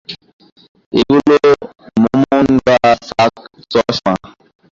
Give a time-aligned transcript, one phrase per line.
[0.93, 1.35] এগুলো
[2.01, 2.77] মমোনগা
[3.71, 4.13] চশমা।